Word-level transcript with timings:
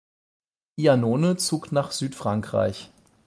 Iannone 0.79 1.37
zog 1.37 1.71
nach 1.71 1.91
Südfrankreich. 1.91 2.89